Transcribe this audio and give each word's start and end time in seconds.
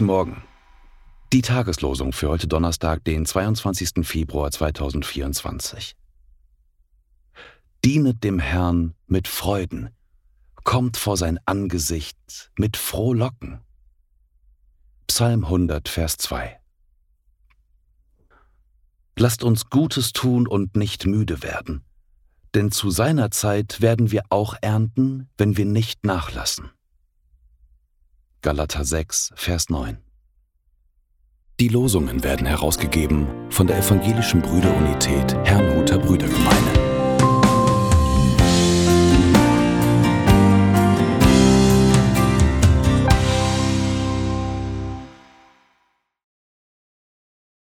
Morgen. 0.00 0.42
Die 1.32 1.42
Tageslosung 1.42 2.12
für 2.12 2.28
heute 2.28 2.46
Donnerstag, 2.46 3.04
den 3.04 3.26
22. 3.26 4.06
Februar 4.06 4.50
2024. 4.50 5.94
Dienet 7.84 8.22
dem 8.22 8.38
Herrn 8.38 8.94
mit 9.06 9.28
Freuden, 9.28 9.90
kommt 10.64 10.96
vor 10.96 11.16
sein 11.16 11.38
Angesicht 11.46 12.50
mit 12.56 12.76
Frohlocken. 12.76 13.60
Psalm 15.06 15.44
100, 15.44 15.88
Vers 15.88 16.16
2. 16.18 16.58
Lasst 19.18 19.42
uns 19.42 19.70
Gutes 19.70 20.12
tun 20.12 20.46
und 20.46 20.76
nicht 20.76 21.06
müde 21.06 21.42
werden, 21.42 21.82
denn 22.54 22.70
zu 22.70 22.90
seiner 22.90 23.30
Zeit 23.30 23.80
werden 23.80 24.10
wir 24.10 24.22
auch 24.30 24.54
ernten, 24.60 25.28
wenn 25.36 25.56
wir 25.56 25.66
nicht 25.66 26.04
nachlassen. 26.04 26.70
Galater 28.40 28.84
6, 28.84 29.32
Vers 29.34 29.68
9. 29.68 29.98
Die 31.58 31.66
Losungen 31.66 32.22
werden 32.22 32.46
herausgegeben 32.46 33.26
von 33.50 33.66
der 33.66 33.78
Evangelischen 33.78 34.42
Brüderunität 34.42 35.34
Herrnhuter 35.42 35.98
Brüdergemeine. 35.98 36.37